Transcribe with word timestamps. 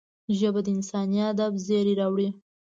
ژبه 0.37 0.59
د 0.65 0.67
انساني 0.75 1.19
ادب 1.29 1.53
زېری 1.65 1.93
راوړي 2.01 2.29